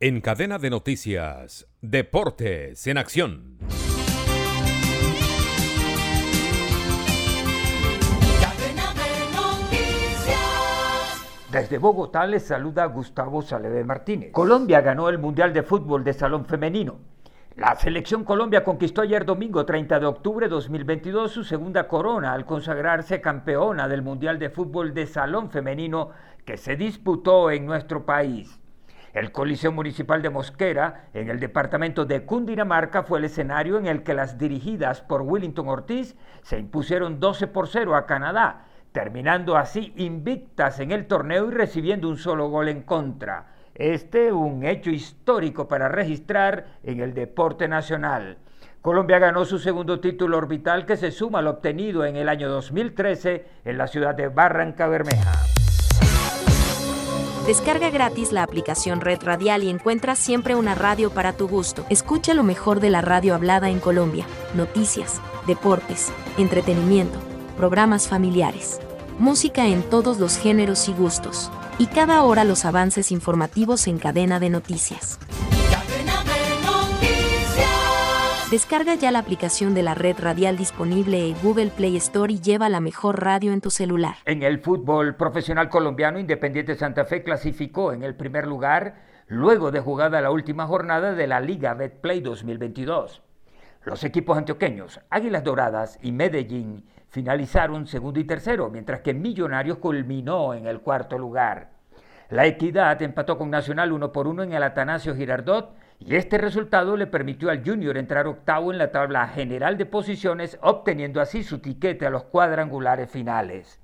[0.00, 3.58] En cadena de noticias, Deportes en Acción.
[11.52, 14.32] Desde Bogotá les saluda Gustavo Saleve Martínez.
[14.32, 16.98] Colombia ganó el Mundial de Fútbol de Salón Femenino.
[17.54, 22.46] La selección Colombia conquistó ayer domingo 30 de octubre de 2022 su segunda corona al
[22.46, 26.10] consagrarse campeona del Mundial de Fútbol de Salón Femenino
[26.44, 28.60] que se disputó en nuestro país.
[29.14, 34.02] El Coliseo Municipal de Mosquera, en el departamento de Cundinamarca, fue el escenario en el
[34.02, 39.92] que las dirigidas por Willington Ortiz se impusieron 12 por 0 a Canadá, terminando así
[39.96, 43.52] invictas en el torneo y recibiendo un solo gol en contra.
[43.76, 48.38] Este un hecho histórico para registrar en el deporte nacional.
[48.82, 53.44] Colombia ganó su segundo título orbital que se suma al obtenido en el año 2013
[53.64, 55.63] en la ciudad de Barranca Bermeja.
[57.46, 61.84] Descarga gratis la aplicación Red Radial y encuentra siempre una radio para tu gusto.
[61.90, 67.18] Escucha lo mejor de la radio hablada en Colombia, noticias, deportes, entretenimiento,
[67.58, 68.80] programas familiares,
[69.18, 74.40] música en todos los géneros y gustos y cada hora los avances informativos en cadena
[74.40, 75.18] de noticias.
[78.50, 82.68] Descarga ya la aplicación de la red radial disponible en Google Play Store y lleva
[82.68, 84.16] la mejor radio en tu celular.
[84.26, 88.96] En el fútbol profesional colombiano, Independiente Santa Fe clasificó en el primer lugar
[89.28, 93.22] luego de jugada la última jornada de la Liga Betplay 2022.
[93.82, 100.52] Los equipos antioqueños, Águilas Doradas y Medellín finalizaron segundo y tercero, mientras que Millonarios culminó
[100.52, 101.73] en el cuarto lugar.
[102.30, 106.96] La Equidad empató con Nacional uno por uno en el Atanasio Girardot y este resultado
[106.96, 111.58] le permitió al Junior entrar octavo en la tabla general de posiciones, obteniendo así su
[111.58, 113.80] tiquete a los cuadrangulares finales.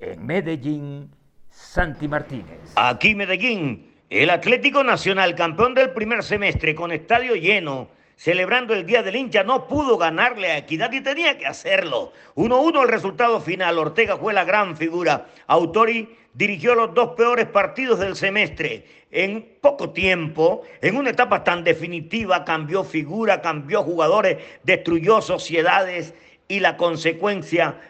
[0.00, 1.10] En Medellín,
[1.50, 2.72] Santi Martínez.
[2.76, 9.02] Aquí Medellín, el Atlético Nacional, campeón del primer semestre con estadio lleno celebrando el Día
[9.02, 12.12] del Hincha, no pudo ganarle a Equidad y tenía que hacerlo.
[12.36, 13.78] 1-1 el resultado final.
[13.78, 15.26] Ortega fue la gran figura.
[15.46, 18.86] Autori dirigió los dos peores partidos del semestre.
[19.10, 26.14] En poco tiempo, en una etapa tan definitiva, cambió figura, cambió jugadores, destruyó sociedades
[26.48, 27.80] y la consecuencia,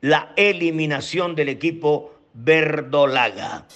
[0.00, 3.66] la eliminación del equipo verdolaga.